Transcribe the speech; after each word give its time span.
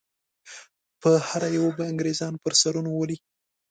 په 1.01 1.11
هره 1.27 1.47
یوه 1.57 1.71
به 1.77 1.83
انګریزان 1.91 2.33
پر 2.43 2.53
سرونو 2.61 2.89
وولي. 2.91 3.17